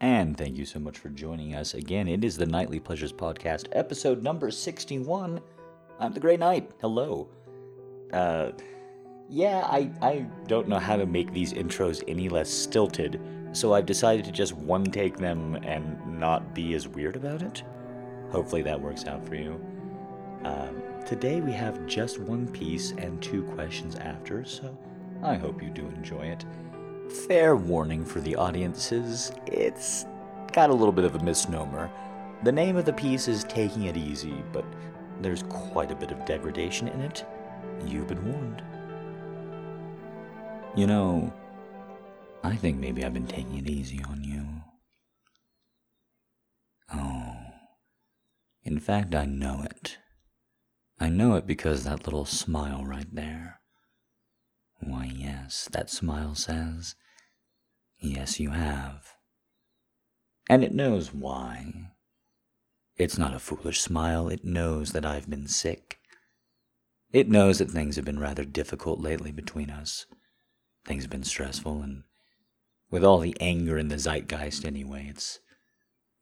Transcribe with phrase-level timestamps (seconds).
[0.00, 2.06] And thank you so much for joining us again.
[2.06, 5.40] It is the Nightly Pleasures Podcast, episode number 61.
[5.98, 6.70] I'm the Grey Knight.
[6.82, 7.30] Hello.
[8.12, 8.50] Uh,
[9.30, 13.18] yeah, I, I don't know how to make these intros any less stilted,
[13.52, 17.62] so I've decided to just one take them and not be as weird about it.
[18.30, 19.58] Hopefully that works out for you.
[20.44, 24.76] Um, today we have just one piece and two questions after, so
[25.22, 26.44] I hope you do enjoy it.
[27.08, 30.06] Fair warning for the audiences, it's
[30.52, 31.90] got a little bit of a misnomer.
[32.42, 34.64] The name of the piece is Taking It Easy, but
[35.20, 37.24] there's quite a bit of degradation in it.
[37.86, 38.62] You've been warned.
[40.76, 41.32] You know,
[42.42, 44.46] I think maybe I've been taking it easy on you.
[46.94, 47.36] Oh,
[48.62, 49.98] in fact, I know it.
[50.98, 53.55] I know it because that little smile right there.
[54.80, 56.94] Why, yes, that smile says,
[57.98, 59.14] Yes, you have.
[60.48, 61.92] And it knows why.
[62.96, 65.98] It's not a foolish smile, it knows that I've been sick.
[67.12, 70.06] It knows that things have been rather difficult lately between us.
[70.84, 72.04] Things have been stressful, and
[72.90, 75.40] with all the anger in the zeitgeist anyway, it's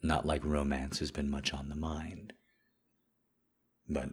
[0.02, 2.32] not like romance has been much on the mind.
[3.88, 4.10] But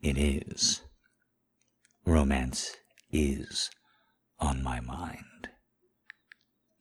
[0.00, 0.82] it is.
[2.04, 2.76] Romance
[3.12, 3.70] is
[4.40, 5.48] on my mind.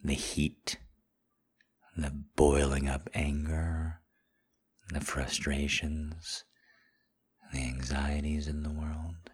[0.04, 0.78] The heat,
[1.96, 4.02] the boiling up anger,
[4.92, 6.44] the frustrations,
[7.54, 9.30] the anxieties in the world.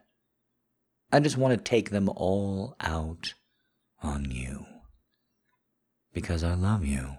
[1.11, 3.33] I just want to take them all out
[4.03, 4.65] on you.
[6.13, 7.13] Because I love you.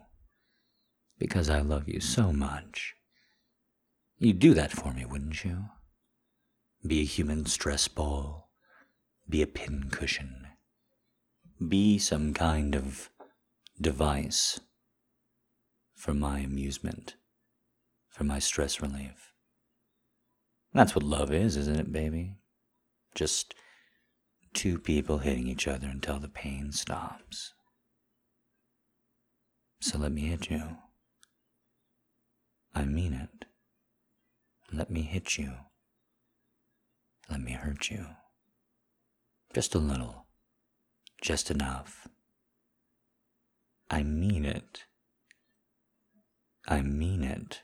[1.19, 2.95] Because I love you so much.
[4.19, 5.65] You'd do that for me, wouldn't you?
[6.87, 8.48] Be a human stress ball.
[9.29, 10.47] Be a pin cushion.
[11.67, 13.11] Be some kind of
[13.81, 14.61] device
[15.95, 17.17] for my amusement,
[18.09, 19.35] for my stress relief.
[20.73, 22.37] That's what love is, isn't it, baby?
[23.15, 23.55] Just
[24.55, 27.53] two people hitting each other until the pain stops.
[29.81, 30.79] So let me hit you.
[32.75, 33.47] I mean it.
[34.73, 35.53] Let me hit you.
[37.31, 38.07] Let me hurt you.
[39.55, 40.27] Just a little.
[41.21, 42.07] Just enough.
[43.91, 44.85] I mean it.
[46.67, 47.63] I mean it.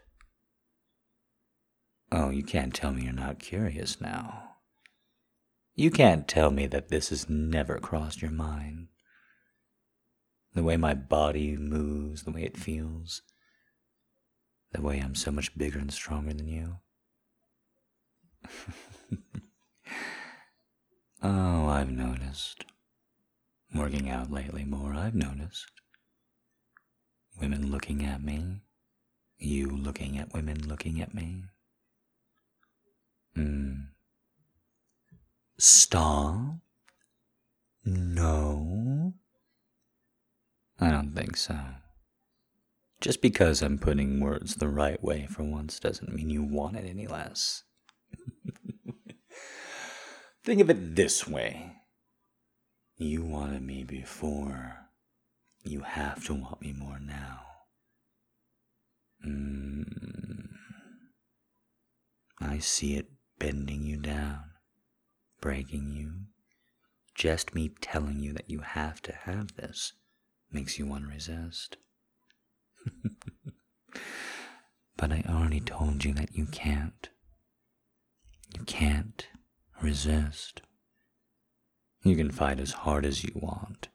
[2.11, 4.55] Oh, you can't tell me you're not curious now.
[5.75, 8.89] You can't tell me that this has never crossed your mind.
[10.55, 13.23] The way my body moves, the way it feels,
[14.73, 16.77] the way I'm so much bigger and stronger than you.
[21.25, 22.65] oh, I've noticed.
[23.75, 25.67] Working out lately more, I've noticed.
[27.41, 28.61] Women looking at me,
[29.39, 31.45] you looking at women looking at me.
[33.35, 33.73] Hmm.
[35.59, 36.59] Stop?
[37.85, 39.15] No?
[40.81, 41.59] I don't think so.
[43.01, 46.89] Just because I'm putting words the right way for once doesn't mean you want it
[46.89, 47.65] any less.
[50.45, 51.73] Think of it this way
[52.97, 54.77] you wanted me before,
[55.65, 57.41] you have to want me more now.
[59.27, 59.85] Mm.
[62.41, 63.07] I see it
[63.39, 64.45] bending you down
[65.45, 66.11] breaking you.
[67.15, 69.93] Just me telling you that you have to have this
[70.51, 71.77] makes you want to resist.
[74.97, 77.11] but I already told you that you can't.
[78.57, 79.27] You can't
[79.83, 80.63] resist.
[82.03, 83.89] You can fight as hard as you want.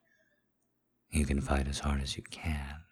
[1.11, 2.83] You can fight as hard as you can.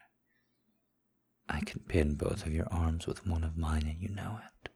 [1.49, 4.69] I can pin both of your arms with one of mine and you know it.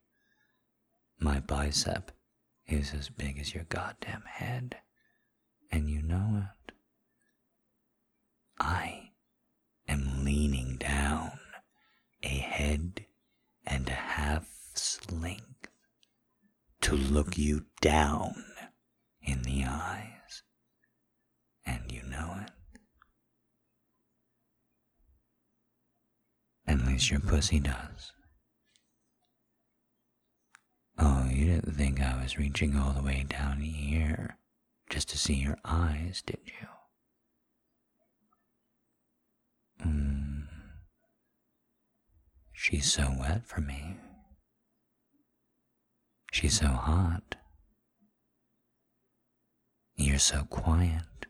[1.20, 2.12] My bicep
[2.68, 4.78] is as big as your goddamn head,
[5.72, 6.74] and you know it.
[8.60, 9.12] I
[9.88, 11.40] am leaning down
[12.24, 13.06] a head
[13.66, 15.51] and a half's length
[16.82, 18.44] to look you down
[19.22, 20.44] in the eyes,
[21.66, 22.52] and you know it.
[26.68, 28.14] At least your pussy does.
[30.98, 34.38] Oh, you didn't think I was reaching all the way down here
[34.90, 36.68] just to see your eyes, did you?
[39.82, 40.42] Hmm.
[42.54, 43.98] She's so wet for me.
[46.32, 47.36] She's so hot.
[49.96, 51.28] You're so quiet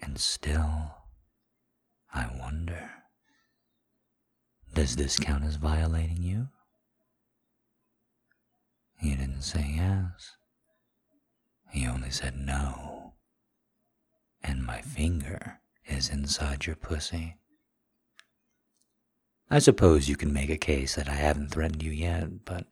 [0.00, 0.94] and still.
[2.14, 2.90] I wonder
[4.74, 6.48] Does this count as violating you?
[8.98, 10.36] He didn't say yes.
[11.70, 13.14] He only said no.
[14.42, 17.36] And my finger is inside your pussy.
[19.50, 22.66] I suppose you can make a case that I haven't threatened you yet, but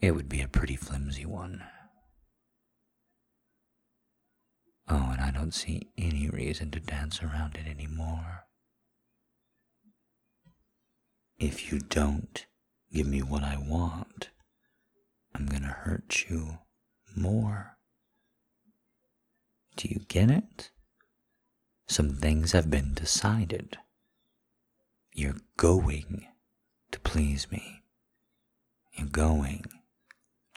[0.00, 1.62] it would be a pretty flimsy one.
[4.88, 8.44] Oh, and I don't see any reason to dance around it anymore.
[11.38, 12.44] If you don't
[12.92, 14.30] give me what I want,
[15.34, 16.58] I'm gonna hurt you
[17.16, 17.76] more.
[19.76, 20.70] Do you get it?
[21.86, 23.78] Some things have been decided.
[25.12, 26.26] You're going
[26.90, 27.82] to please me.
[28.92, 29.64] You're going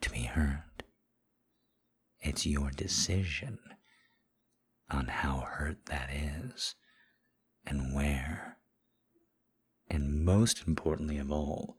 [0.04, 0.84] to be hurt.
[2.20, 3.60] It's your decision
[4.92, 6.76] on how hurt that is
[7.66, 8.58] and where.
[9.90, 11.78] And most importantly of all,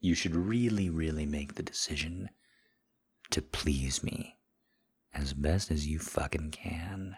[0.00, 2.30] you should really, really make the decision
[3.30, 4.36] to please me
[5.12, 7.16] as best as you fucking can.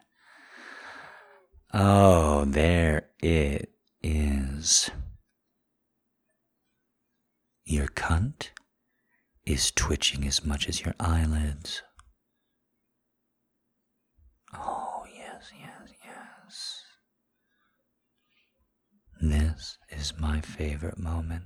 [1.72, 3.70] Oh, there it
[4.02, 4.90] is.
[7.64, 8.48] Your cunt
[9.44, 11.82] is twitching as much as your eyelids.
[14.54, 16.82] Oh, yes, yes, yes.
[19.20, 21.44] This is my favorite moment.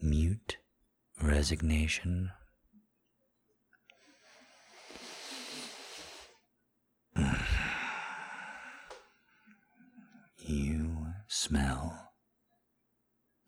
[0.00, 0.58] Mute
[1.22, 2.30] resignation.
[10.48, 12.12] You smell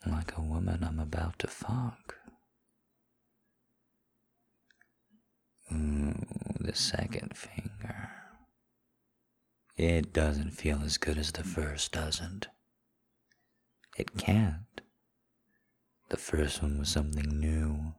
[0.05, 2.18] like a woman I'm about to fuck.
[5.73, 6.15] Ooh,
[6.61, 8.11] the second finger.
[9.77, 12.49] It doesn't feel as good as the first, doesn't?
[13.97, 14.81] It can't.
[16.09, 17.95] The first one was something new,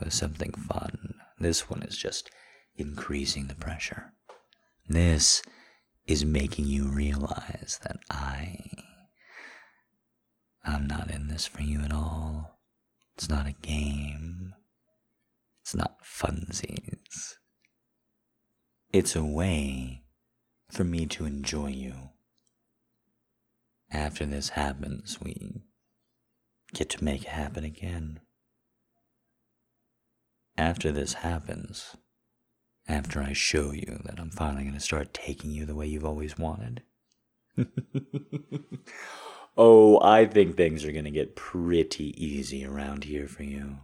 [0.00, 1.14] was something fun.
[1.38, 2.30] This one is just
[2.76, 4.12] increasing the pressure.
[4.88, 5.42] This
[6.06, 8.58] is making you realize that I.
[10.64, 12.58] I'm not in this for you at all.
[13.14, 14.54] It's not a game.
[15.62, 17.34] It's not funsies.
[18.92, 20.02] It's a way
[20.70, 21.94] for me to enjoy you.
[23.90, 25.62] After this happens, we
[26.74, 28.20] get to make it happen again.
[30.58, 31.96] After this happens,
[32.88, 36.04] after I show you that I'm finally going to start taking you the way you've
[36.04, 36.82] always wanted.
[39.56, 43.78] oh, I think things are going to get pretty easy around here for you.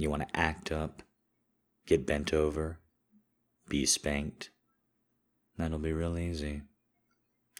[0.00, 1.02] You want to act up,
[1.86, 2.78] get bent over,
[3.68, 4.48] be spanked.
[5.58, 6.62] That'll be real easy.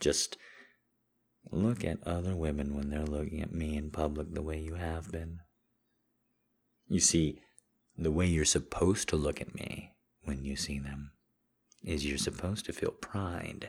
[0.01, 0.39] Just
[1.51, 5.13] look at other women when they're looking at me in public the way you have
[5.13, 5.41] been.
[6.89, 7.43] You see,
[7.99, 9.93] the way you're supposed to look at me
[10.25, 11.11] when you see them
[11.85, 13.69] is you're supposed to feel pride.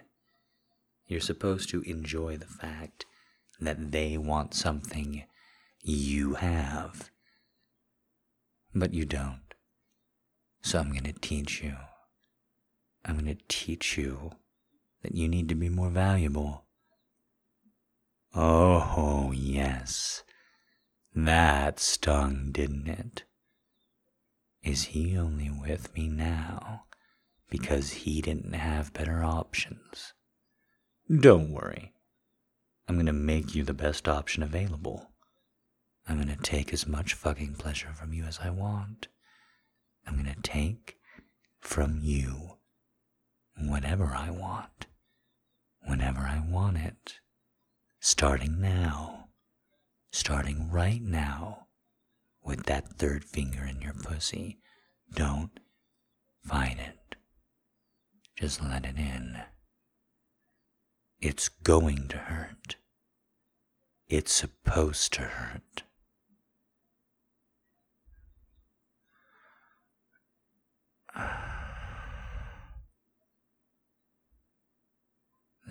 [1.08, 3.06] You're supposed to enjoy the fact
[3.60, 5.26] that they want something
[5.82, 7.12] you have.
[8.74, 9.42] But you don't.
[10.62, 11.76] So I'm going to teach you.
[13.04, 14.32] I'm going to teach you
[15.02, 16.66] that you need to be more valuable.
[18.34, 20.24] Oh, yes.
[21.14, 23.24] That stung, didn't it?
[24.64, 26.84] Is he only with me now
[27.50, 30.14] because he didn't have better options?
[31.14, 31.94] Don't worry.
[32.88, 35.11] I'm going to make you the best option available.
[36.08, 39.08] I'm to take as much fucking pleasure from you as I want.
[40.06, 40.98] I'm to take
[41.60, 42.58] from you
[43.58, 44.88] whatever I want,
[45.86, 47.20] whenever I want it,
[48.00, 49.30] starting now,
[50.12, 51.68] starting right now
[52.44, 54.60] with that third finger in your pussy.
[55.14, 55.60] Don't
[56.44, 57.16] fight it.
[58.36, 59.38] Just let it in.
[61.20, 62.78] It's going to hurt.
[64.08, 65.84] It's supposed to hurt.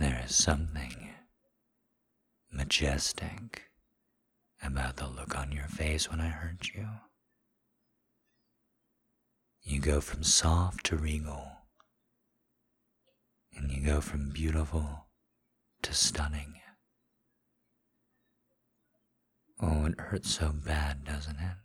[0.00, 1.10] There is something
[2.50, 3.64] majestic
[4.62, 6.88] about the look on your face when I hurt you.
[9.62, 11.48] You go from soft to regal,
[13.54, 15.04] and you go from beautiful
[15.82, 16.54] to stunning.
[19.60, 21.58] Oh, it hurts so bad, doesn't it?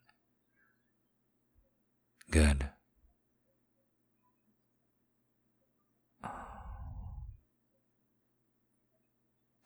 [2.30, 2.70] Good.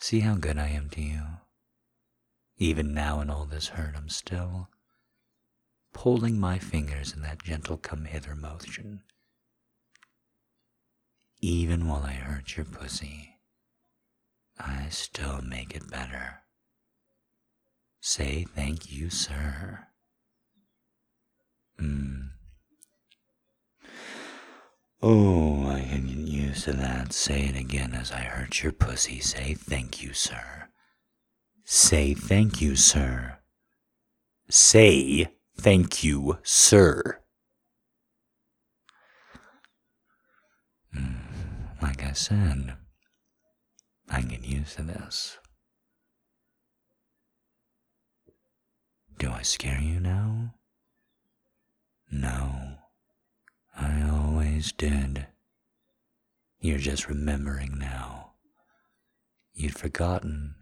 [0.09, 1.21] See how good I am to you?
[2.57, 4.69] Even now, in all this hurt, I'm still
[5.93, 9.03] pulling my fingers in that gentle come hither motion.
[11.41, 13.35] Even while I hurt your pussy,
[14.57, 16.39] I still make it better.
[18.01, 19.89] Say thank you, sir.
[21.77, 22.29] Hmm.
[25.03, 26.09] Oh, I can
[26.49, 27.13] used to that.
[27.13, 29.19] Say it again as I hurt your pussy.
[29.19, 30.69] Say thank you, sir.
[31.63, 33.37] Say thank you, sir.
[34.49, 37.19] Say thank you, sir.
[40.95, 42.73] Mm, like I said,
[44.09, 45.37] I get used to this.
[49.19, 50.55] Do I scare you now?
[52.11, 52.77] No,
[53.77, 55.27] I always did.
[56.59, 58.33] You're just remembering now.
[59.53, 60.55] You'd forgotten.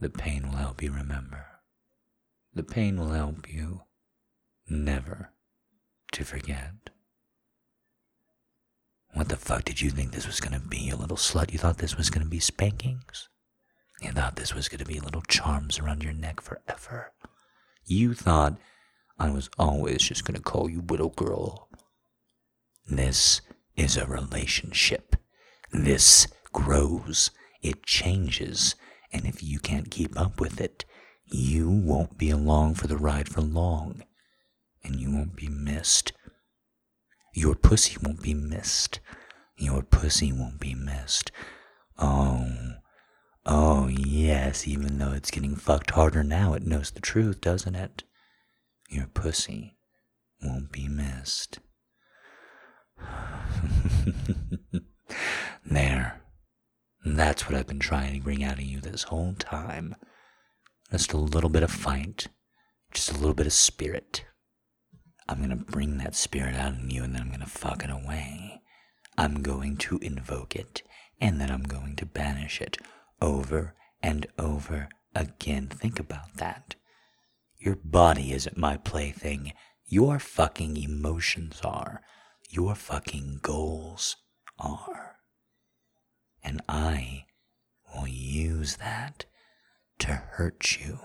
[0.00, 1.46] The pain will help you remember.
[2.54, 3.82] The pain will help you
[4.68, 5.32] never
[6.12, 6.90] to forget.
[9.12, 11.52] What the fuck did you think this was gonna be, you little slut?
[11.52, 13.28] You thought this was gonna be spankings?
[14.00, 17.12] You thought this was gonna be little charms around your neck forever?
[17.84, 18.56] You thought
[19.20, 21.68] I was always just going to call you little girl.
[22.86, 23.42] This
[23.76, 25.16] is a relationship.
[25.72, 27.30] This grows,
[27.62, 28.74] it changes,
[29.12, 30.84] and if you can't keep up with it,
[31.26, 34.02] you won't be along for the ride for long,
[34.82, 36.12] and you won't be missed.
[37.34, 38.98] Your pussy won't be missed.
[39.56, 41.30] Your pussy won't be missed.
[41.98, 42.48] Oh,
[43.46, 48.02] oh, yes, even though it's getting fucked harder now, it knows the truth, doesn't it?
[48.88, 49.76] Your pussy
[50.42, 51.60] won't be missed.
[55.64, 56.20] there.
[57.04, 59.96] That's what I've been trying to bring out of you this whole time.
[60.90, 62.26] Just a little bit of fight,
[62.92, 64.24] just a little bit of spirit.
[65.28, 68.60] I'm to bring that spirit out in you and then I'm to fuck it away.
[69.16, 70.82] I'm going to invoke it
[71.20, 72.78] and then I'm going to banish it
[73.22, 75.68] over and over again.
[75.68, 76.74] Think about that.
[77.58, 79.52] Your body isn't my plaything.
[79.86, 82.00] Your fucking emotions are.
[82.52, 84.16] Your fucking goals
[84.58, 85.18] are.
[86.42, 87.26] And I
[87.94, 89.24] will use that
[90.00, 90.98] to hurt you,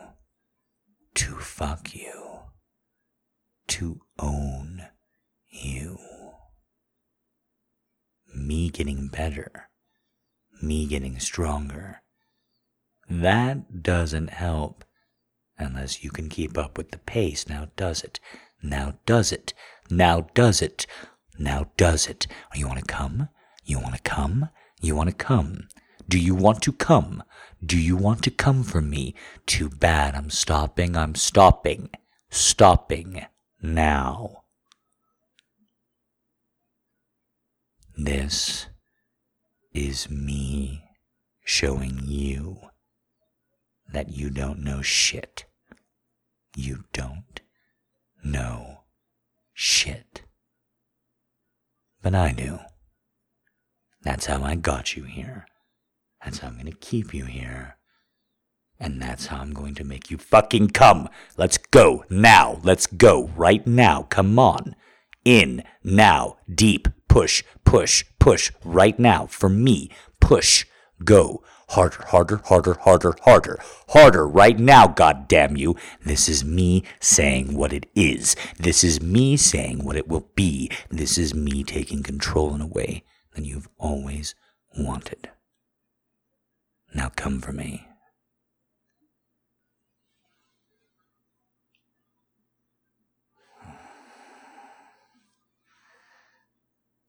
[1.14, 2.40] to fuck you,
[3.68, 4.88] to own
[5.48, 6.00] you.
[8.34, 9.70] Me getting better,
[10.64, 12.02] me getting stronger.
[13.08, 14.84] That doesn't help
[15.60, 17.48] unless you can keep up with the pace.
[17.48, 18.20] Now does it?
[18.64, 19.54] Now does it?
[19.92, 20.88] Now does it?
[21.38, 22.28] Now does it?
[22.54, 23.30] You want to come?
[23.64, 24.50] You want to come?
[24.82, 25.68] You want to come?
[26.08, 27.24] Do you want to come?
[27.66, 29.16] Do you want to come for me?
[29.46, 30.16] Too bad.
[30.16, 30.96] I'm stopping.
[30.96, 31.90] I'm stopping.
[32.30, 33.26] Stopping
[33.62, 34.44] now.
[37.98, 38.68] This
[39.74, 40.84] is me
[41.44, 42.60] showing you
[43.92, 45.46] that you don't know shit.
[46.56, 47.40] You don't
[48.24, 48.82] know
[49.54, 50.25] shit.
[52.06, 52.60] But I do.
[54.04, 55.48] That's how I got you here.
[56.24, 57.78] That's how I'm going to keep you here.
[58.80, 61.10] And that's how I'm going to make you fucking come.
[61.36, 62.60] Let's go now.
[62.62, 64.04] Let's go right now.
[64.04, 64.76] Come on.
[65.24, 69.26] In, now, deep, push, push, push, right now.
[69.26, 69.90] For me,
[70.22, 70.68] push,
[71.04, 71.44] go.
[71.70, 75.76] Harder, harder, harder, harder, harder, harder right now, God damn you.
[76.04, 78.36] This is me saying what it is.
[78.60, 80.70] This is me saying what it will be.
[80.90, 83.04] This is me taking control in a way
[83.34, 84.36] that you've always
[84.78, 85.32] wanted.
[86.94, 87.88] Now come for me.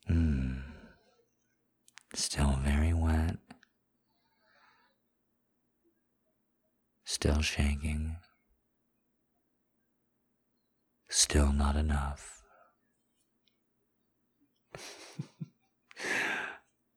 [0.08, 0.54] Hmm.
[2.14, 3.36] Still very wet.
[7.16, 8.16] Still shaking.
[11.08, 12.42] Still not enough.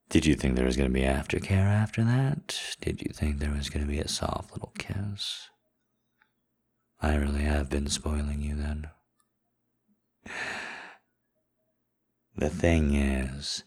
[0.09, 2.59] Did you think there was going to be aftercare after that?
[2.81, 5.47] Did you think there was going to be a soft little kiss?
[7.01, 8.89] I really have been spoiling you then.
[12.35, 13.63] The thing is,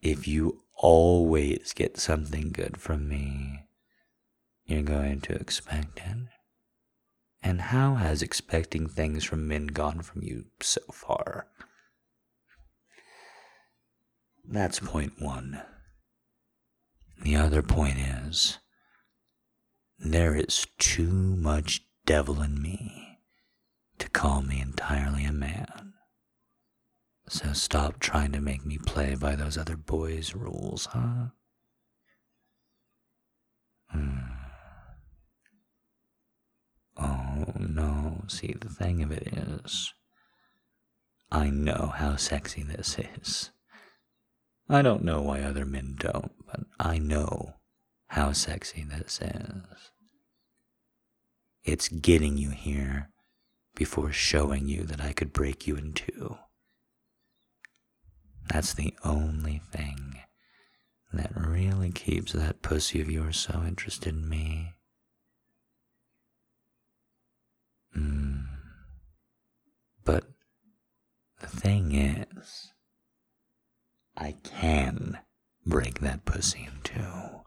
[0.00, 3.67] if you always get something good from me,
[4.68, 6.28] you're going to expect it.
[7.42, 11.46] And how has expecting things from men gone from you so far?
[14.44, 15.62] That's point one.
[17.22, 18.58] The other point is,
[19.98, 23.18] there is too much devil in me
[23.98, 25.94] to call me entirely a man.
[27.28, 31.28] So stop trying to make me play by those other boys' rules, huh?
[33.90, 34.18] Hmm.
[36.96, 39.92] Oh no, see, the thing of it is,
[41.30, 43.50] I know how sexy this is.
[44.68, 47.54] I don't know why other men don't, but I know
[48.08, 49.90] how sexy this is.
[51.64, 53.10] It's getting you here
[53.74, 56.36] before showing you that I could break you in two.
[58.48, 60.20] That's the only thing
[61.12, 64.74] that really keeps that pussy of yours so interested in me.
[70.08, 70.24] But
[71.38, 72.72] the thing is,
[74.16, 75.18] I can
[75.66, 77.42] break that pussy in two.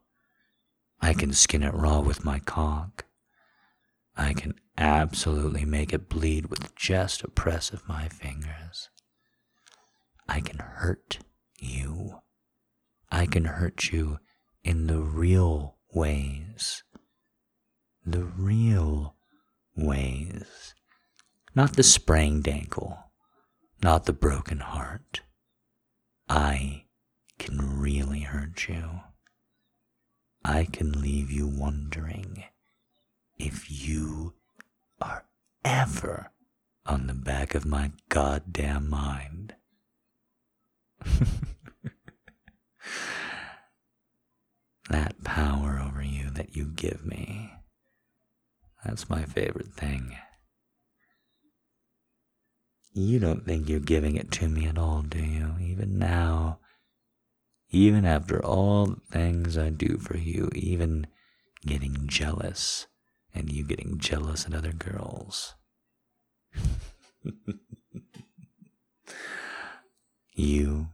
[1.02, 3.06] I can skin it raw with my cock.
[4.16, 8.92] I can absolutely make it bleed with just a press of my fingers.
[10.30, 11.18] I can hurt
[11.58, 12.20] you.
[13.12, 14.20] I can hurt you
[14.64, 16.84] in the real ways.
[18.06, 19.16] The real
[19.76, 20.76] ways.
[21.54, 22.98] Not the sprained ankle,
[23.84, 25.22] not the broken heart.
[26.30, 26.86] I
[27.40, 29.02] can really hurt you.
[30.46, 32.46] I can leave you wondering
[33.38, 34.36] if you
[35.02, 35.26] are
[35.66, 36.32] ever
[36.86, 39.56] on the back of my goddamn mind.
[44.90, 47.52] that power over you that you give me,
[48.86, 50.16] that's my favorite thing.
[52.94, 55.56] You don't think you're giving it to me at all, do you?
[55.62, 56.60] Even now,
[57.70, 61.08] even after all the things I do for you, even
[61.66, 62.88] getting jealous,
[63.34, 65.56] and you getting jealous at other girls.
[70.34, 70.90] you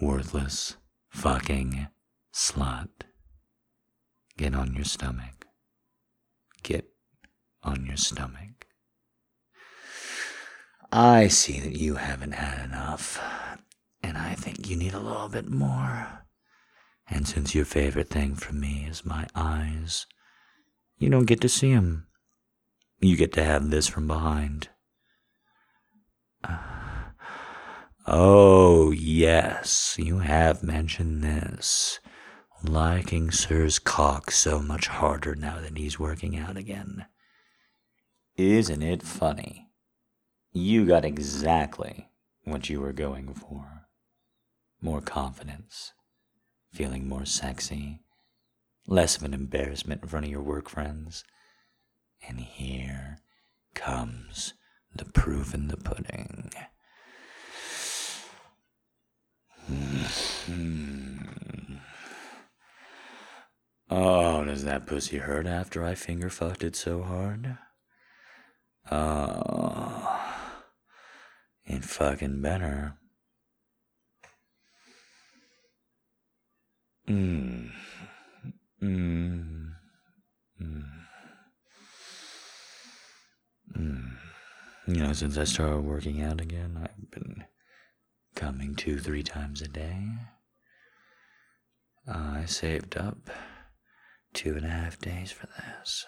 [0.00, 0.76] worthless
[1.08, 1.86] fucking
[2.32, 2.88] slut.
[4.36, 5.46] Get on your stomach.
[6.64, 6.90] Get
[7.62, 8.57] on your stomach.
[10.90, 13.20] I see that you haven't had enough,
[14.02, 16.24] and I think you need a little bit more.
[17.10, 20.06] And since your favorite thing from me is my eyes,
[20.98, 22.06] you don't get to see see 'em.
[23.00, 24.70] You get to have this from behind.
[26.42, 26.58] Uh,
[28.06, 32.00] oh, yes, you have mentioned this.
[32.64, 37.06] Liking Sir's cock so much harder now that he's working out again.
[38.36, 39.67] Isn't it funny?
[40.58, 42.08] You got exactly
[42.44, 43.86] what you were going for
[44.80, 45.92] more confidence,
[46.72, 48.00] feeling more sexy,
[48.86, 51.24] less of an embarrassment in front of your work friends.
[52.26, 53.18] And here
[53.74, 54.54] comes
[54.94, 56.50] the proof in the pudding.
[59.66, 61.16] Hmm.
[63.90, 67.58] Oh, does that pussy hurt after I finger fucked it so hard?
[68.90, 70.17] Oh
[71.68, 72.94] and fucking better.
[77.08, 77.70] Mm.
[78.82, 79.68] Mm.
[80.60, 80.84] Mm.
[83.76, 84.10] Mm.
[84.86, 87.44] You know, since I started working out again, I've been
[88.34, 90.02] coming two, three times a day.
[92.06, 93.30] Uh, I saved up
[94.32, 96.06] two and a half days for this.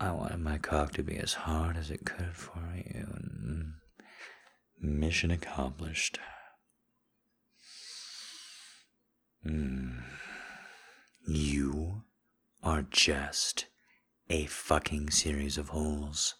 [0.00, 3.06] I wanted my cock to be as hard as it could for you,
[4.80, 6.20] mission accomplished.
[9.44, 10.02] Mm.
[11.26, 12.02] You
[12.62, 13.66] are just
[14.30, 16.36] a fucking series of holes.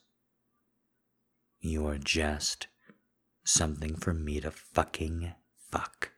[1.60, 2.68] You are just
[3.44, 5.32] something for me to fucking
[5.70, 6.12] fuck.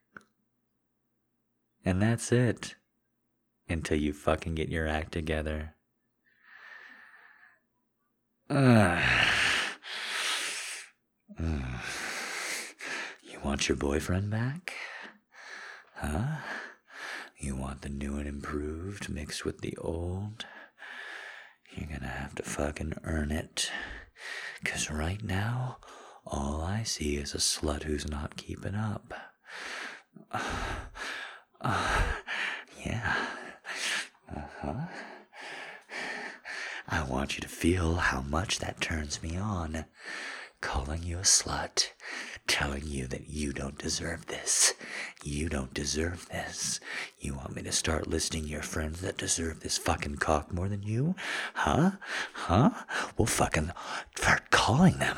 [1.85, 2.75] And that's it.
[3.69, 5.77] Until you fucking get your act together.
[8.51, 9.01] Uh,
[13.23, 14.73] you want your boyfriend back?
[15.95, 16.39] Huh?
[17.39, 20.47] You want the new and improved mixed with the old?
[21.77, 23.71] You're gonna have to fucking earn it.
[24.65, 25.79] Cause right now,
[26.27, 29.15] all I see is a slut who's not keeping up.
[30.33, 30.41] Uh,
[31.61, 32.03] uh,
[32.85, 33.15] yeah.
[34.29, 34.87] Uh huh.
[37.11, 39.85] Want you to feel how much that turns me on.
[40.61, 41.89] Calling you a slut
[42.47, 44.75] telling you that you don't deserve this.
[45.23, 46.81] You don't deserve this.
[47.19, 50.83] You want me to start listing your friends that deserve this fucking cock more than
[50.83, 51.15] you?
[51.55, 51.93] Huh?
[52.33, 52.71] Huh?
[53.17, 53.73] We'll fucking
[54.17, 55.17] start calling them.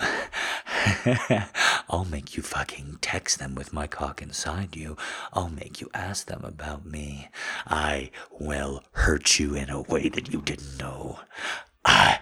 [1.89, 4.97] I'll make you fucking text them with my cock inside you.
[5.33, 7.29] I'll make you ask them about me.
[7.67, 11.21] I will hurt you in a way that you didn't know.
[11.85, 12.19] I.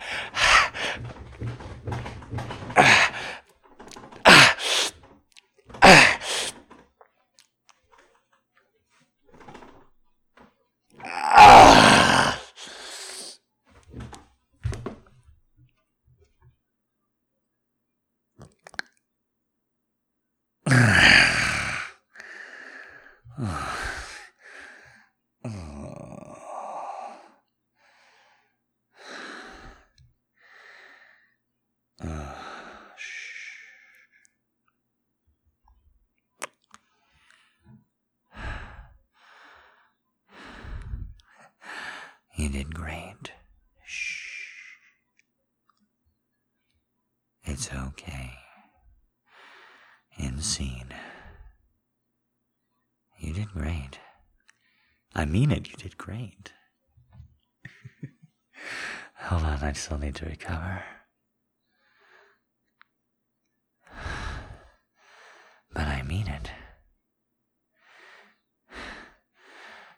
[42.40, 43.32] You did great.
[43.84, 44.46] Shh.
[47.60, 48.30] It's okay.
[50.16, 50.94] In scene.
[53.18, 54.00] You did great.
[55.14, 56.54] I mean it, you did great.
[59.16, 60.84] Hold on, I still need to recover.
[65.74, 66.50] But I mean it.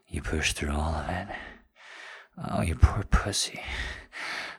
[0.08, 1.28] You pushed through all of it.
[2.50, 3.60] Oh, you poor pussy.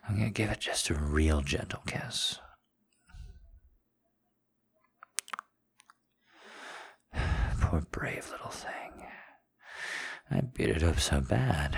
[0.08, 2.40] I'm gonna give it just a real gentle kiss.
[7.74, 9.08] Poor brave little thing.
[10.30, 11.76] I beat it up so bad.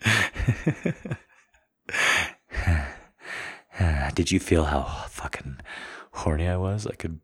[4.14, 5.56] Did you feel how fucking
[6.12, 6.86] horny I was?
[6.86, 7.18] I could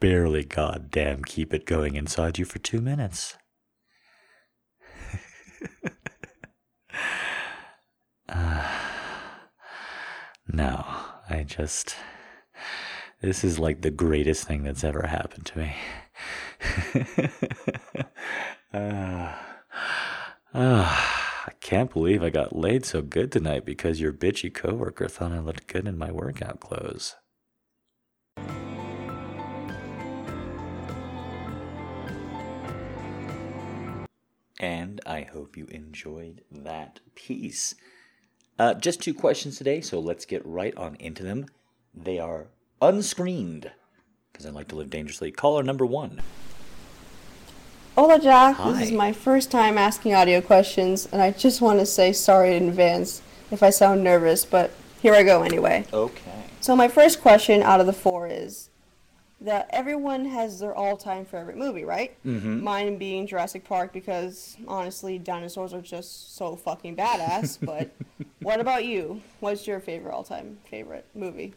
[0.00, 3.38] barely goddamn keep it going inside you for two minutes.
[8.28, 8.68] uh,
[10.46, 10.84] no,
[11.30, 11.96] I just.
[13.22, 15.74] This is like the greatest thing that's ever happened to me.
[18.72, 19.34] Uh,
[20.54, 20.84] uh,
[21.46, 25.38] I can't believe I got laid so good tonight because your bitchy coworker thought I
[25.38, 27.16] looked good in my workout clothes.
[34.60, 37.76] And I hope you enjoyed that piece.
[38.58, 41.46] Uh, just two questions today, so let's get right on into them.
[41.94, 42.48] They are
[42.82, 43.70] unscreened
[44.38, 45.32] because I like to live dangerously.
[45.32, 46.22] Caller number one.
[47.96, 48.54] Hola, Jack.
[48.54, 48.70] Hi.
[48.72, 52.54] This is my first time asking audio questions, and I just want to say sorry
[52.56, 53.20] in advance
[53.50, 54.70] if I sound nervous, but
[55.02, 55.84] here I go anyway.
[55.92, 56.44] Okay.
[56.60, 58.70] So, my first question out of the four is
[59.40, 62.14] that everyone has their all time favorite movie, right?
[62.24, 62.62] Mhm.
[62.62, 67.58] Mine being Jurassic Park because honestly, dinosaurs are just so fucking badass.
[67.60, 67.90] but
[68.42, 69.20] what about you?
[69.40, 71.54] What's your favorite all time favorite movie?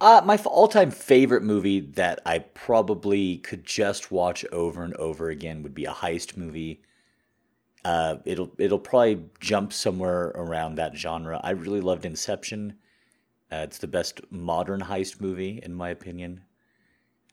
[0.00, 5.28] Uh, my all time favorite movie that I probably could just watch over and over
[5.28, 6.82] again would be a heist movie.
[7.84, 11.40] Uh, it'll it'll probably jump somewhere around that genre.
[11.42, 12.74] I really loved Inception.
[13.50, 16.44] Uh, it's the best modern heist movie, in my opinion.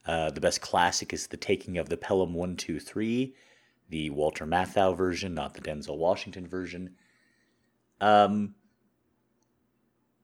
[0.05, 3.35] Uh, the best classic is The Taking of the Pelham 123,
[3.89, 6.95] the Walter Matthau version, not the Denzel Washington version.
[7.99, 8.55] Um,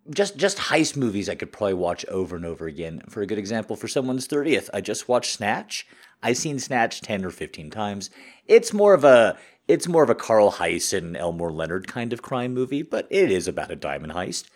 [0.09, 3.01] just just heist movies I could probably watch over and over again.
[3.09, 5.87] For a good example, for someone's 30th, I just watched Snatch.
[6.23, 8.09] I've seen Snatch 10 or 15 times.
[8.47, 9.37] It's more of a
[9.67, 13.31] it's more of a Carl Hiaasen and Elmore Leonard kind of crime movie, but it
[13.31, 14.49] is about a diamond heist.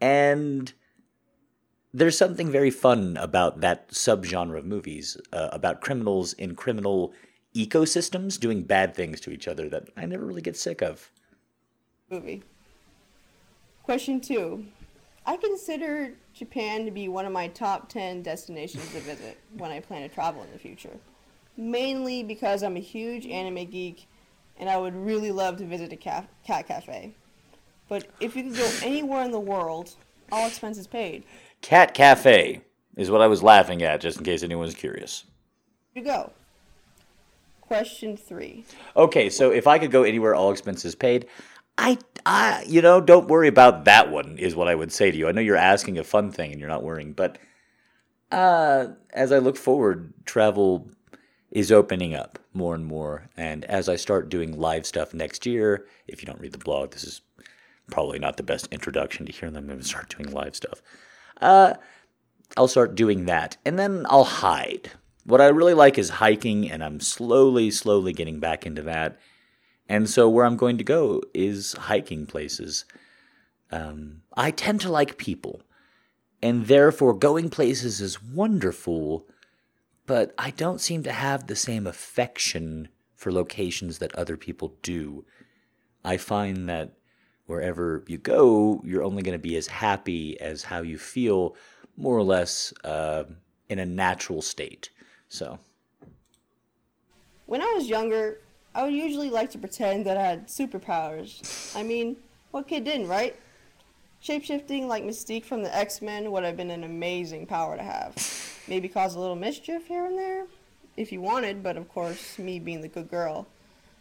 [0.00, 0.72] And
[1.94, 7.12] there's something very fun about that subgenre of movies uh, about criminals in criminal
[7.54, 11.10] ecosystems doing bad things to each other that I never really get sick of.
[12.10, 12.42] movie.
[13.82, 14.66] Question two.
[15.24, 19.80] I consider Japan to be one of my top 10 destinations to visit when I
[19.80, 20.96] plan to travel in the future.
[21.56, 24.08] Mainly because I'm a huge anime geek
[24.58, 27.14] and I would really love to visit a ca- cat cafe.
[27.88, 29.94] But if you could go anywhere in the world,
[30.30, 31.24] all expenses paid,
[31.60, 32.62] Cat Cafe
[32.96, 35.24] is what I was laughing at, just in case anyone's curious.
[35.94, 36.32] you go.
[37.60, 38.64] Question three.
[38.96, 41.26] Okay, so if I could go anywhere, all expenses paid,
[41.78, 44.38] I, I, you know, don't worry about that one.
[44.38, 45.28] Is what I would say to you.
[45.28, 47.38] I know you're asking a fun thing and you're not worrying, but
[48.30, 50.90] uh, as I look forward, travel
[51.50, 55.86] is opening up more and more, and as I start doing live stuff next year,
[56.08, 57.20] if you don't read the blog, this is
[57.90, 59.68] probably not the best introduction to hear them.
[59.68, 60.80] To start doing live stuff.
[61.40, 61.74] Uh,
[62.56, 63.56] I'll start doing that.
[63.64, 64.92] And then I'll hide.
[65.24, 69.18] What I really like is hiking, and I'm slowly, slowly getting back into that.
[69.92, 72.86] And so, where I'm going to go is hiking places.
[73.70, 75.60] Um, I tend to like people,
[76.40, 79.26] and therefore, going places is wonderful,
[80.06, 85.26] but I don't seem to have the same affection for locations that other people do.
[86.02, 86.94] I find that
[87.44, 91.54] wherever you go, you're only going to be as happy as how you feel,
[91.98, 93.24] more or less, uh,
[93.68, 94.88] in a natural state.
[95.28, 95.58] So.
[97.44, 98.38] When I was younger,
[98.74, 101.76] I would usually like to pretend that I had superpowers.
[101.76, 102.16] I mean,
[102.52, 103.36] what kid didn't, right?
[104.22, 108.14] Shapeshifting like Mystique from the X Men would have been an amazing power to have.
[108.68, 110.46] Maybe cause a little mischief here and there,
[110.96, 113.46] if you wanted, but of course, me being the good girl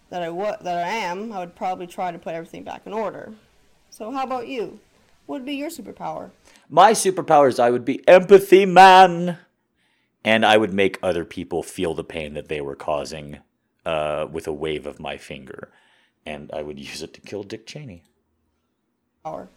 [0.10, 2.94] that I wa- that I am, I would probably try to put everything back in
[2.94, 3.34] order.
[3.90, 4.80] So, how about you?
[5.26, 6.32] What would be your superpower?
[6.70, 9.38] My superpowers, I would be empathy man,
[10.24, 13.40] and I would make other people feel the pain that they were causing
[13.86, 15.70] uh, with a wave of my finger,
[16.26, 18.04] and I would use it to kill Dick Cheney.
[19.24, 19.50] Power.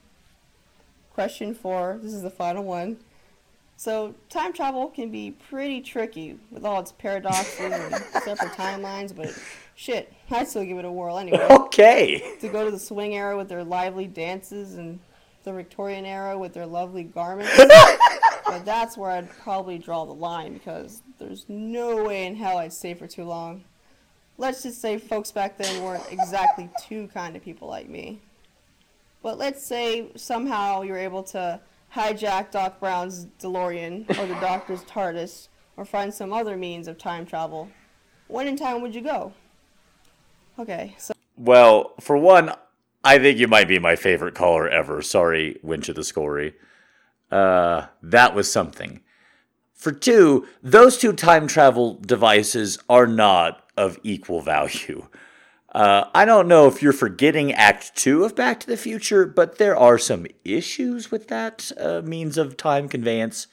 [1.12, 1.98] Question four.
[2.02, 2.98] This is the final one.
[3.76, 9.36] So, time travel can be pretty tricky with all its paradoxes and separate timelines, but
[9.74, 11.46] shit, I'd still give it a whirl anyway.
[11.74, 12.36] Okay.
[12.40, 15.00] To go to the swing era with their lively dances and
[15.42, 17.50] the Victorian era with their lovely garments.
[18.46, 22.72] but that's where I'd probably draw the line because there's no way in hell I'd
[22.72, 23.64] stay for too long.
[24.36, 28.20] Let's just say folks back then weren't exactly too kind to people like me.
[29.22, 31.60] But let's say somehow you're able to
[31.94, 37.24] hijack Doc Brown's DeLorean or the Doctor's TARDIS or find some other means of time
[37.24, 37.70] travel.
[38.28, 39.32] When in time would you go?
[40.58, 41.14] Okay, so.
[41.36, 42.52] Well, for one,
[43.02, 45.02] I think you might be my favorite caller ever.
[45.02, 46.54] Sorry, Winch of the Scory.
[47.30, 49.00] Uh, that was something.
[49.74, 55.08] For two, those two time travel devices are not of equal value.
[55.74, 59.58] Uh, I don't know if you're forgetting Act Two of Back to the Future, but
[59.58, 63.48] there are some issues with that uh, means of time conveyance.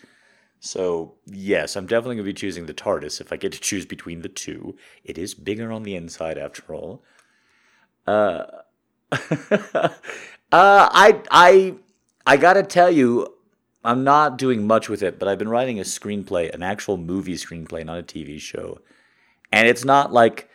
[0.60, 3.88] So, yes, I'm definitely going to be choosing the TARDIS if I get to choose
[3.88, 4.78] between the two.
[5.04, 7.04] It is bigger on the inside, after all.
[8.06, 8.44] Uh,
[9.12, 9.90] uh,
[10.52, 11.76] I, I,
[12.28, 13.36] I gotta tell you,
[13.84, 17.34] I'm not doing much with it, but I've been writing a screenplay, an actual movie
[17.34, 18.80] screenplay, not a TV show.
[19.52, 20.50] And it's not like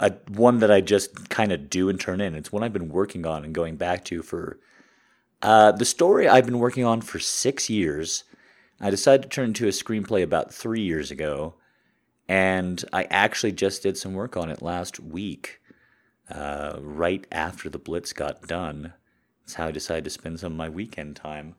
[0.00, 2.34] a one that I just kind of do and turn in.
[2.34, 4.58] It's one I've been working on and going back to for
[5.42, 8.24] uh, the story I've been working on for six years.
[8.80, 11.54] I decided to turn into a screenplay about three years ago,
[12.28, 15.60] and I actually just did some work on it last week,
[16.30, 18.92] uh, right after the Blitz got done.
[19.40, 21.56] That's how I decided to spend some of my weekend time.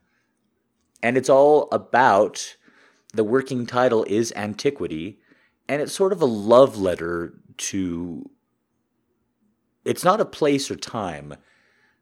[1.02, 2.56] And it's all about
[3.14, 5.20] the working title is Antiquity,
[5.70, 8.30] and it's sort of a love letter to.
[9.86, 11.36] It's not a place or time.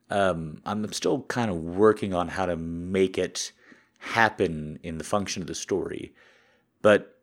[0.10, 3.52] Um, I'm still kind of working on how to make it
[4.00, 6.14] happen in the function of the story.
[6.82, 7.20] But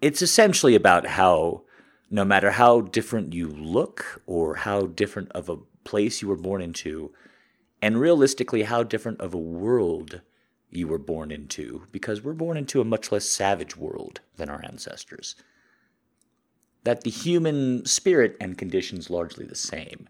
[0.00, 1.62] it's essentially about how,
[2.10, 6.60] no matter how different you look or how different of a place you were born
[6.60, 7.12] into,
[7.80, 10.22] and realistically, how different of a world
[10.70, 14.64] you were born into, because we're born into a much less savage world than our
[14.64, 15.36] ancestors,
[16.84, 20.08] that the human spirit and condition's largely the same.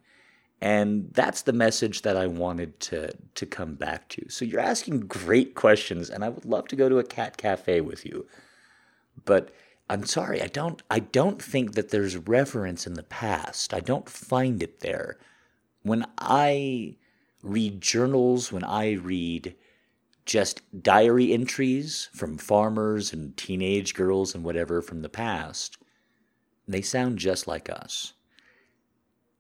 [0.61, 4.29] And that's the message that I wanted to to come back to.
[4.29, 7.81] So you're asking great questions and I would love to go to a cat cafe
[7.81, 8.27] with you.
[9.25, 9.51] But
[9.91, 13.75] I'm sorry, I don't I don't think that there's reference in the past.
[13.75, 15.19] I don't find it there.
[15.83, 16.97] When I
[17.43, 19.57] read journals, when I read
[20.25, 25.77] just diary entries from farmers and teenage girls and whatever from the past,
[26.73, 28.15] they sound just like us.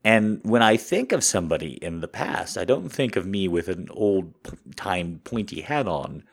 [0.04, 3.68] And when I think of somebody in the past, I don't think of me with
[3.68, 4.34] an old
[4.74, 6.24] time pointy hat on.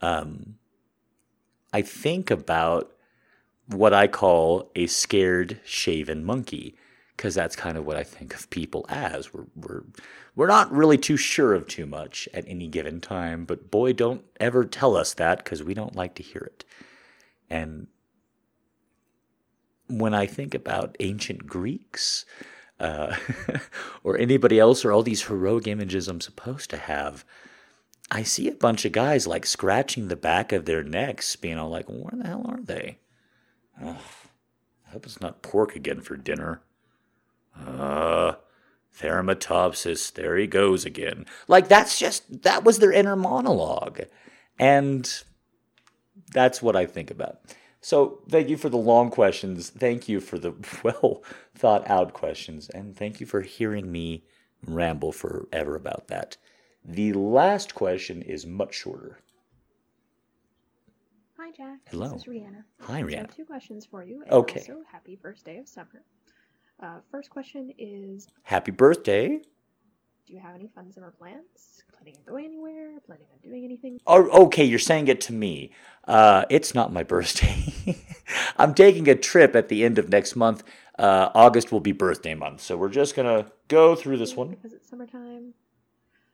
[0.00, 0.56] Um,
[1.72, 2.90] I think about
[3.68, 6.76] what I call a scared shaven monkey,
[7.16, 9.32] because that's kind of what I think of people as.
[9.32, 9.82] We're, we're,
[10.34, 14.24] we're not really too sure of too much at any given time, but boy, don't
[14.40, 16.64] ever tell us that because we don't like to hear it.
[17.50, 17.88] And
[19.88, 22.24] when I think about ancient Greeks,
[22.80, 23.16] uh,
[24.04, 27.24] or anybody else, or all these heroic images I'm supposed to have,
[28.10, 31.70] I see a bunch of guys like scratching the back of their necks, being all
[31.70, 32.98] like, "Where the hell are they?"
[33.82, 33.96] Ugh,
[34.86, 36.62] I hope it's not pork again for dinner.
[37.58, 38.34] Uh,
[38.98, 41.26] Theramatopsis, there he goes again.
[41.48, 44.02] Like that's just that was their inner monologue,
[44.58, 45.22] and
[46.32, 47.40] that's what I think about.
[47.84, 49.68] So thank you for the long questions.
[49.68, 51.22] Thank you for the well
[51.54, 52.70] thought out questions.
[52.70, 54.24] And thank you for hearing me
[54.66, 56.38] ramble forever about that.
[56.82, 59.18] The last question is much shorter.
[61.36, 61.80] Hi, Jack.
[61.90, 62.08] Hello.
[62.08, 62.64] This is Rihanna.
[62.80, 63.16] Hi, Rihanna.
[63.16, 64.24] I have two questions for you.
[64.30, 64.60] Okay.
[64.60, 66.02] Also, happy first day of summer.
[66.82, 69.42] Uh, first question is Happy birthday.
[70.26, 71.82] Do you have any fun summer plans?
[71.92, 72.98] Planning on going anywhere?
[73.06, 74.00] Planning on doing anything?
[74.06, 75.70] Oh, okay, you're saying it to me.
[76.08, 77.74] Uh, it's not my birthday.
[78.56, 80.64] I'm taking a trip at the end of next month.
[80.98, 84.48] Uh, August will be birthday month, so we're just gonna go through this one.
[84.50, 85.52] Because it's summertime.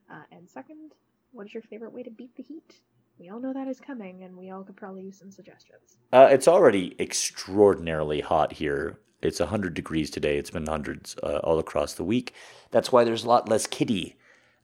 [0.09, 0.92] Uh, and second,
[1.33, 2.74] what is your favorite way to beat the heat?
[3.20, 5.98] We all know that is coming, and we all could probably use some suggestions.
[6.11, 8.98] Uh, it's already extraordinarily hot here.
[9.20, 10.38] It's 100 degrees today.
[10.38, 12.33] It's been hundreds uh, all across the week.
[12.70, 14.16] That's why there's a lot less kitty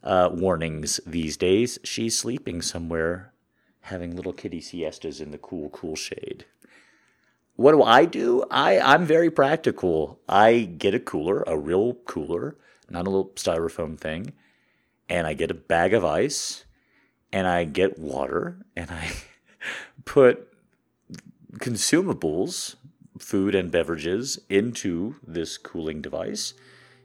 [0.03, 1.79] uh, warnings these days.
[1.85, 3.35] She's sleeping somewhere,
[3.83, 6.47] having little kitty siestas in the cool, cool shade.
[7.57, 8.45] What do I do?
[8.51, 10.19] I, I'm very practical.
[10.31, 12.57] I get a cooler, a real cooler,
[12.89, 14.33] not a little styrofoam thing,
[15.11, 16.66] and I get a bag of ice,
[17.37, 19.11] and I get water, and I
[20.07, 20.51] put
[21.59, 22.77] consumables,
[23.19, 26.55] food and beverages, into this cooling device.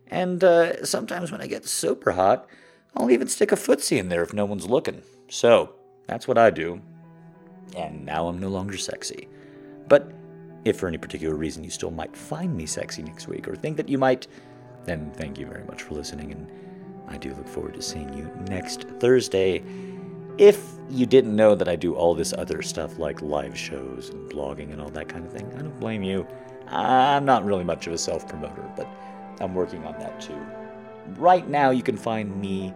[0.08, 2.48] And uh, sometimes when I get super hot,
[2.96, 5.02] I'll even stick a footsie in there if no one's looking.
[5.28, 5.76] So
[6.08, 6.82] that's what I do.
[7.76, 9.28] And now I'm no longer sexy.
[9.90, 10.14] But
[10.64, 13.76] if for any particular reason you still might find me sexy next week or think
[13.76, 14.28] that you might,
[14.86, 16.32] then thank you very much for listening.
[16.32, 16.50] And
[17.10, 19.62] I do look forward to seeing you next Thursday.
[20.38, 24.30] If you didn't know that I do all this other stuff like live shows and
[24.30, 26.28] blogging and all that kind of thing, I don't blame you.
[26.68, 28.88] I'm not really much of a self promoter, but
[29.40, 30.40] I'm working on that too.
[31.18, 32.74] Right now, you can find me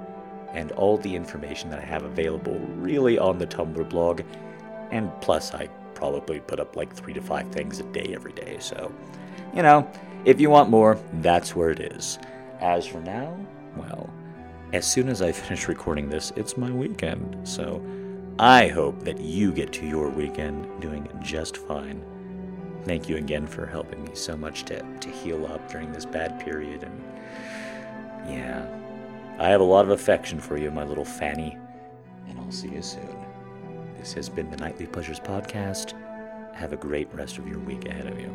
[0.53, 4.21] and all the information that I have available really on the Tumblr blog.
[4.91, 8.57] And plus, I probably put up like three to five things a day every day.
[8.59, 8.91] So,
[9.53, 9.89] you know,
[10.25, 12.19] if you want more, that's where it is.
[12.59, 13.37] As for now,
[13.75, 14.09] well,
[14.73, 17.47] as soon as I finish recording this, it's my weekend.
[17.47, 17.81] So
[18.39, 22.03] I hope that you get to your weekend doing just fine.
[22.83, 26.39] Thank you again for helping me so much to, to heal up during this bad
[26.39, 26.83] period.
[26.83, 27.03] And
[28.29, 28.67] yeah,
[29.39, 31.57] I have a lot of affection for you, my little Fanny.
[32.27, 33.15] And I'll see you soon.
[33.97, 35.93] This has been the Nightly Pleasures Podcast.
[36.53, 38.33] Have a great rest of your week ahead of you.